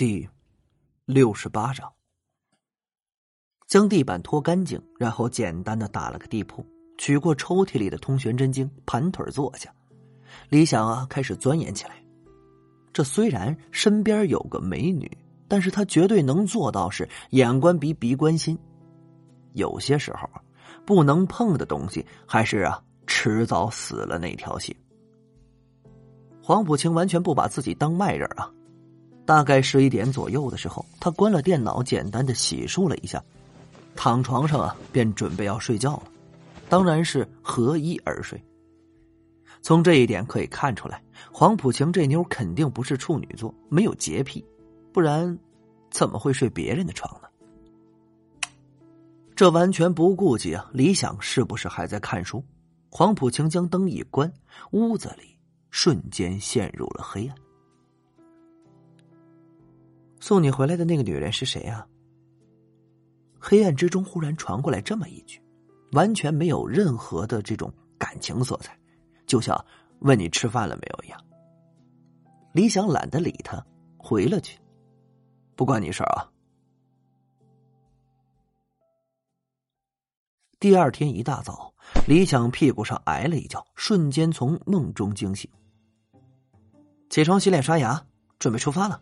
[0.00, 0.26] 第
[1.04, 1.92] 六十八章，
[3.66, 6.64] 将地板拖干净，然后简单的打了个地铺，
[6.96, 9.70] 取过抽屉里的通玄真经，盘腿坐下。
[10.48, 12.02] 李想啊，开始钻研起来。
[12.94, 15.06] 这虽然身边有个美女，
[15.46, 18.58] 但是他绝对能做到是眼观鼻，鼻观心。
[19.52, 20.26] 有些时候，
[20.86, 24.74] 不能碰的东西，还是啊，迟早死了那条心。
[26.42, 28.50] 黄浦清完全不把自己当外人啊。
[29.30, 33.22] 大概十一点左右的时候，他关了电脑，简单的洗漱了一下，
[33.94, 36.02] 躺床上啊，便准备要睡觉了。
[36.68, 38.42] 当然是合衣而睡。
[39.62, 44.44] 从这一点可以看出来，黄浦晴这妞肯定不是处女座，没有洁癖，
[44.92, 45.38] 不然
[45.92, 47.28] 怎么会睡别人的床呢？
[49.36, 52.44] 这完全不顾及啊，李想是不是还在看书？
[52.90, 54.32] 黄浦晴将灯一关，
[54.72, 55.38] 屋子里
[55.70, 57.36] 瞬间陷入了黑暗。
[60.20, 61.86] 送你回来的那个女人是谁啊？
[63.40, 65.42] 黑暗之中忽然传过来这么一句，
[65.92, 68.78] 完全没有任何的这种感情色彩，
[69.26, 69.64] 就像
[70.00, 71.18] 问你吃饭了没有一样。
[72.52, 73.64] 李想懒得理他，
[73.96, 74.58] 回了句
[75.56, 76.28] ：“不关你事儿啊。”
[80.60, 81.72] 第二天一大早，
[82.06, 85.50] 李想屁股上挨了一脚，瞬间从梦中惊醒，
[87.08, 88.04] 起床洗脸刷牙，
[88.38, 89.00] 准备出发了。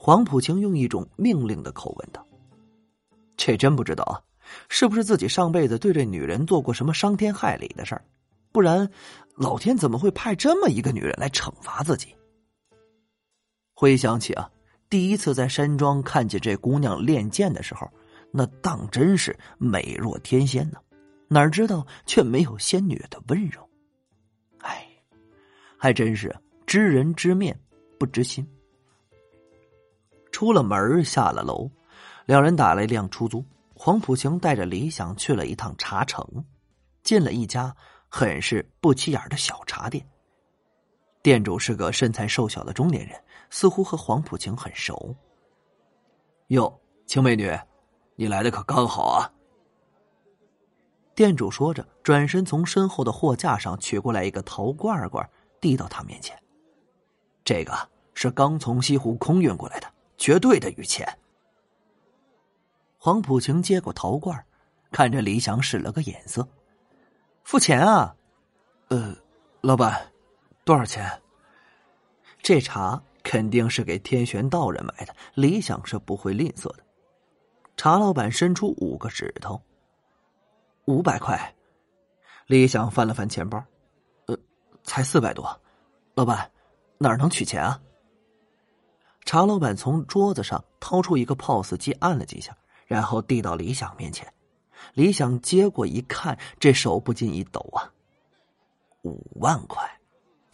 [0.00, 2.24] 黄浦清用一种命令的口吻道
[3.36, 4.22] ：“这真不知道啊，
[4.68, 8.04] 是不是自己上辈子对这女人做过什么伤天害理的事儿？
[8.52, 8.88] 不然，
[9.34, 12.14] 老天怎么会派这么一个女人来惩罚自己？”
[13.74, 14.48] 回想起啊，
[14.88, 17.90] 第一次在山庄看见这姑娘练剑的时候，
[18.30, 20.78] 那当真是美若天仙呢，
[21.26, 23.68] 哪知道却没有仙女的温柔。
[24.60, 24.86] 哎，
[25.76, 26.34] 还真是
[26.66, 27.58] 知人知面
[27.98, 28.46] 不知心。
[30.38, 31.68] 出了门，下了楼，
[32.24, 33.44] 两人打了一辆出租。
[33.74, 36.24] 黄浦晴带着李想去了一趟茶城，
[37.02, 37.74] 进了一家
[38.08, 40.08] 很是不起眼的小茶店。
[41.22, 43.20] 店主是个身材瘦小的中年人，
[43.50, 45.12] 似乎和黄浦晴很熟。
[46.50, 46.72] 哟，
[47.04, 47.52] 青美女，
[48.14, 49.28] 你来的可刚好啊！
[51.16, 55.28] 店主说着，转身从身后的货架上取过来一个陶罐罐，
[55.60, 56.40] 递到他面前。
[57.42, 57.76] 这个
[58.14, 59.97] 是刚从西湖空运过来的。
[60.18, 61.08] 绝对的余钱。
[62.98, 64.44] 黄浦晴接过陶罐，
[64.90, 66.46] 看着李想使了个眼色，
[67.44, 68.14] 付钱啊？
[68.88, 69.16] 呃，
[69.60, 70.12] 老板，
[70.64, 71.22] 多少钱？
[72.42, 76.84] 这茶肯定是给天玄道人买的，李想是不会吝啬的。
[77.76, 79.62] 茶老板伸出五个指头，
[80.86, 81.54] 五百块。
[82.46, 83.62] 李想翻了翻钱包，
[84.26, 84.36] 呃，
[84.82, 85.60] 才四百多。
[86.14, 86.50] 老板，
[86.98, 87.80] 哪能取钱啊？
[89.28, 92.56] 茶老板从桌子上掏出一个 POS 机，按了几下，
[92.86, 94.32] 然后递到李想面前。
[94.94, 97.92] 李想接过一看，这手不禁一抖啊！
[99.02, 100.00] 五万块，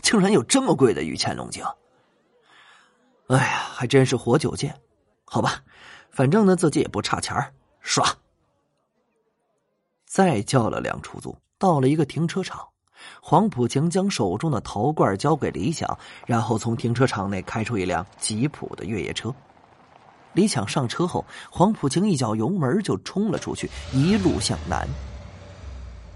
[0.03, 1.65] 竟然有这么贵的御前龙井！
[3.29, 4.77] 哎呀，还真是活久见。
[5.25, 5.63] 好吧，
[6.11, 8.05] 反正呢自己也不差钱儿，刷。
[10.05, 12.71] 再叫了辆出租，到了一个停车场。
[13.21, 19.35] 黄浦晴将手中的陶罐交给李想，然后从停车场内开出一辆吉普的越野车。
[20.35, 24.89] 李想上车后，黄浦晴一脚油门就冲了出去，一路向南。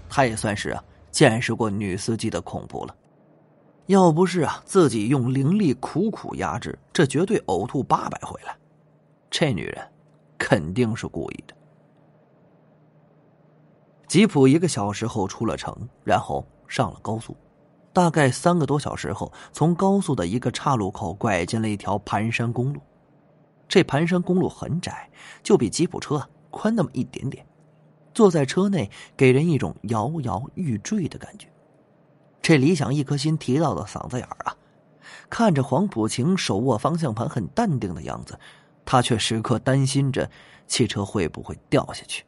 [0.09, 2.95] 他也算是啊见识过女司机的恐怖了，
[3.87, 8.55] 要不是啊自己用灵力苦苦压制，这绝对呕吐八百回来。
[9.29, 9.87] 这女人
[10.37, 11.55] 肯定是故意的。
[14.07, 16.45] 吉普一个小时后出了城，然后。
[16.69, 17.35] 上了高速，
[17.91, 22.79] 大概三个多小时后，从高速的一个岔路口拐进了一条盘山公路。
[23.67, 25.09] 这盘山公路很窄，
[25.43, 27.45] 就比吉普车宽那么一点点。
[28.13, 31.47] 坐在车内，给人一种摇摇欲坠的感觉。
[32.41, 34.55] 这李想一颗心提到了嗓子眼儿啊！
[35.29, 38.39] 看着黄浦晴手握方向盘很淡定的样子，
[38.85, 40.29] 他却时刻担心着
[40.67, 42.25] 汽车会不会掉下去。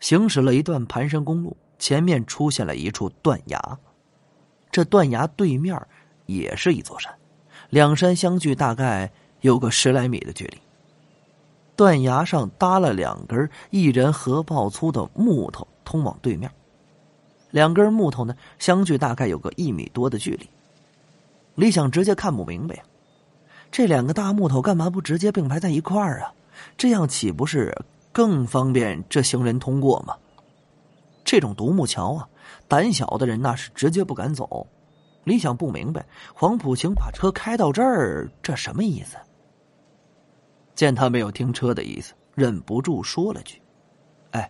[0.00, 1.56] 行驶了一段盘山公路。
[1.78, 3.78] 前面出现了一处断崖，
[4.70, 5.80] 这断崖对面
[6.26, 7.14] 也是一座山，
[7.70, 10.58] 两山相距大概有个十来米的距离。
[11.76, 16.50] 断崖上搭了两根一人合抱粗的木头，通往对面。
[17.50, 20.48] 两根木头呢，相距大概有个一米多的距离。
[21.54, 22.82] 李想直接看不明白呀，
[23.70, 26.32] 这两个大木头干嘛不直接并排在一块儿啊？
[26.78, 27.76] 这样岂不是
[28.10, 30.16] 更方便这行人通过吗？
[31.26, 32.28] 这种独木桥啊，
[32.68, 34.64] 胆小的人那是直接不敢走。
[35.24, 39.16] 李想不明白，黄浦晴把车开到这儿，这什么意思？
[40.76, 43.60] 见他没有停车的意思，忍不住说了句
[44.30, 44.48] ：“哎，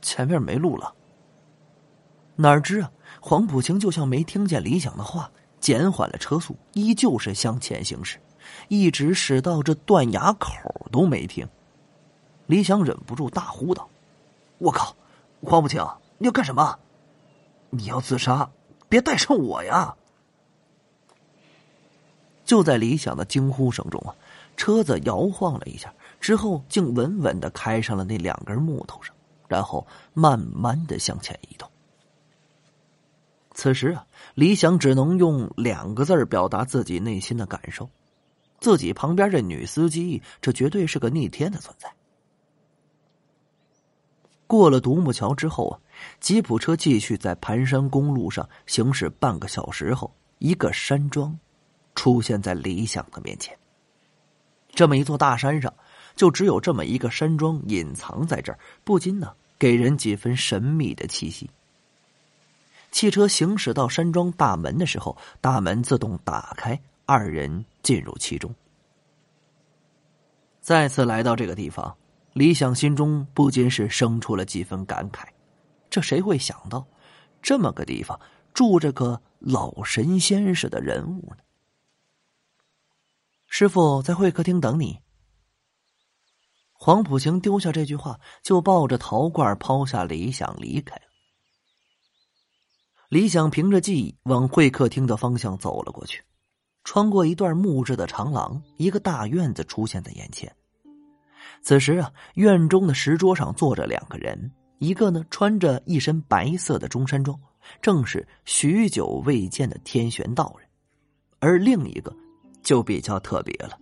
[0.00, 0.94] 前面没路了。”
[2.36, 2.90] 哪知啊，
[3.20, 5.30] 黄浦晴就像没听见李想的话，
[5.60, 8.18] 减缓了车速，依旧是向前行驶，
[8.68, 10.54] 一直驶到这断崖口
[10.90, 11.46] 都没停。
[12.46, 13.86] 李想忍不住大呼道
[14.56, 14.96] ：“我靠，
[15.42, 15.86] 黄浦晴，
[16.18, 16.78] 你要干什么？
[17.70, 18.50] 你要自杀？”
[18.90, 19.94] 别带上我呀！
[22.44, 24.10] 就在李想的惊呼声中啊，
[24.56, 29.14] 车子摇晃了一下，之后竟稳稳的开上了那两根木头上，
[29.46, 31.70] 然后慢慢的向前移动。
[33.54, 34.04] 此时啊，
[34.34, 37.88] 李想只能用两个字表达自己内心的感受：
[38.58, 41.92] 自己旁边这女司机，这绝对是个逆天的存在。
[44.50, 45.78] 过了独木桥之后啊，
[46.18, 49.08] 吉普车继续在盘山公路上行驶。
[49.08, 51.38] 半个小时后，一个山庄
[51.94, 53.56] 出现在李想的面前。
[54.70, 55.72] 这么一座大山上，
[56.16, 61.48] 就只有这么一个山庄隐藏在这儿，不禁呢给人几分神秘的气息。
[62.90, 66.76] 汽车行驶到山庄大门的时候，大门自动打开，
[67.06, 68.52] 二人进入其中。
[70.60, 71.96] 再次来到这个地方。
[72.32, 75.26] 李想心中不禁是生出了几分感慨，
[75.90, 76.86] 这谁会想到，
[77.42, 78.18] 这么个地方
[78.54, 81.42] 住着个老神仙似的人物呢？
[83.46, 85.00] 师傅在会客厅等你。
[86.72, 91.02] 黄浦行丢下这句话，就抱着陶罐抛下李想离开了。
[93.08, 96.22] 李想凭着记忆往会客厅的方向走了过去，
[96.84, 100.54] 穿过一段木质的长廊，一个大院子出现在眼前。
[101.62, 107.38] 此时啊，院中的石桌上坐着两个人，一个呢穿着一身白色的中山装，
[107.82, 110.66] 正是许久未见的天玄道人；
[111.38, 112.14] 而另一个
[112.62, 113.78] 就比较特别了，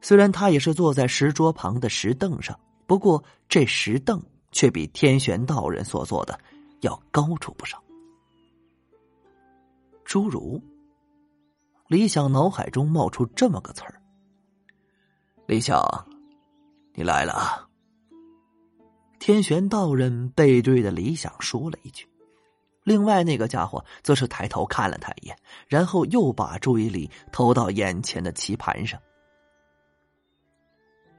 [0.00, 4.20] 虽然他也是坐在石桌旁的石凳上，不过这石凳
[4.50, 6.38] 却比天玄道人所坐的
[6.80, 7.80] 要高出不少。
[10.04, 10.60] 侏儒，
[11.86, 14.02] 李想脑海中冒出这么个词儿，
[15.46, 15.80] 李想。
[16.94, 17.68] 你来了啊！
[19.18, 22.08] 天玄道人背对着李想说了一句，
[22.82, 25.36] 另外那个家伙则是抬头看了他一眼，
[25.68, 29.00] 然后又把注意力投到眼前的棋盘上。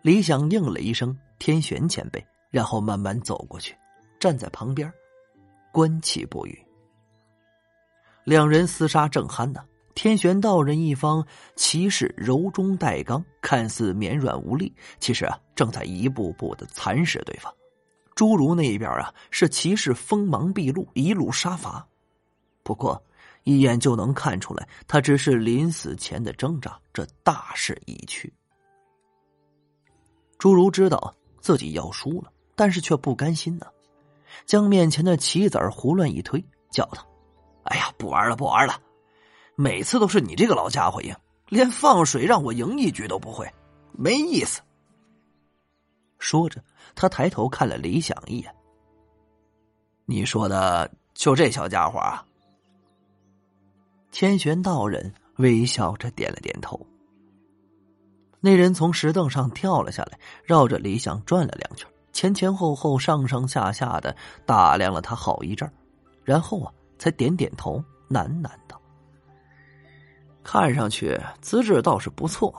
[0.02, 3.74] 李想应了一声“天玄前辈”，然后慢慢走过去，
[4.20, 4.92] 站在旁边，
[5.72, 6.62] 观棋不语。
[8.26, 9.64] 两人厮杀正酣呢。
[10.04, 17.50] 天玄道人一方骑士柔中带刚，看似绵软无力，其实啊正在一步步的蚕食对方。
[18.14, 21.88] 侏儒那一边啊是骑士锋芒毕露，一路杀伐。
[22.64, 23.02] 不过
[23.46, 28.34] 一眼就能看出来，他只是临死前的挣扎，这大势已去。
[30.38, 33.68] 侏儒知道自己要输了，但是却不甘心呢，
[34.46, 37.08] 将面前的棋子胡乱一推，叫道
[37.64, 38.78] ：“哎呀，不玩了，不玩了！”
[39.56, 41.16] 每次都是你这个老家伙赢，
[41.50, 43.52] 连放水让我赢一局都不会，
[43.92, 44.62] 没意思。
[46.18, 46.64] 说着，
[46.96, 48.56] 他抬头看了李想一眼。
[50.06, 52.26] 你说的就这小家伙啊？
[54.12, 56.80] 天玄道人微笑着点了点头。
[58.40, 65.72] 那人从石凳上跳了下来，绕着李想转了两圈，前前后后、上上下下的打量了他好一阵
[66.24, 68.82] 然后啊，才点点头，喃喃道。
[70.44, 72.54] 看上去资质倒是不错。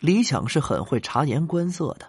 [0.00, 2.06] 李想是很会察言观色的，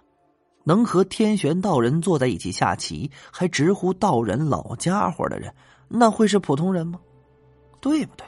[0.64, 5.54] 能和天玄道人坐在一起下棋，还直呼道人老家伙的人，
[5.88, 7.00] 那会是普通人吗？
[7.82, 8.28] 对不对？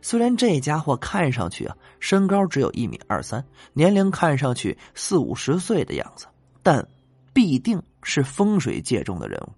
[0.00, 6.26] 虽然这家伙看上去啊，身高只有一米二三，年龄看上去四五十岁的样子，
[6.62, 6.88] 但
[7.32, 9.52] 必定是风水界中的人物。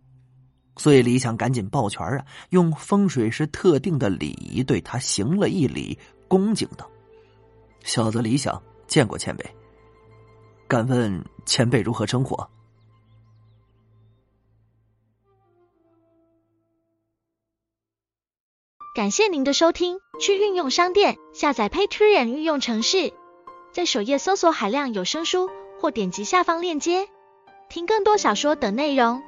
[0.77, 6.91] 所以李想赶紧抱拳啊，用风水师特定的礼仪对他行了一礼，恭敬道
[7.85, 9.45] ：“小子李想见过前辈，
[10.67, 12.37] 敢问前辈如何称呼？”
[18.95, 23.13] 感谢您的收听，去运用商店下载 Patreon 运用城市，
[23.73, 25.49] 在首页搜索海量有声书，
[25.81, 27.09] 或点击下方链接
[27.69, 29.23] 听更多小说等内容。